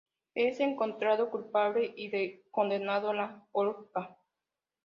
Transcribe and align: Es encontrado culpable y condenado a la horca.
Es 0.33 0.59
encontrado 0.59 1.29
culpable 1.29 1.93
y 1.95 2.41
condenado 2.49 3.11
a 3.11 3.13
la 3.13 3.47
horca. 3.51 4.17